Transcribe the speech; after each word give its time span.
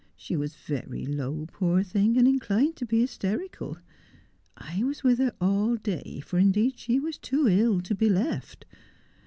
She 0.15 0.35
was 0.35 0.55
very 0.55 1.05
low, 1.05 1.45
poor 1.45 1.83
thing, 1.83 2.17
and 2.17 2.27
inclined 2.27 2.75
to 2.77 2.87
be 2.87 3.01
hysterical. 3.01 3.77
I 4.57 4.83
was 4.83 5.03
with 5.03 5.19
her 5.19 5.35
all 5.39 5.75
day, 5.75 6.21
for 6.25 6.39
indeed 6.39 6.79
she 6.79 6.99
was 6.99 7.19
too 7.19 7.47
ill 7.47 7.81
to 7.81 7.93
be 7.93 8.09
left. 8.09 8.65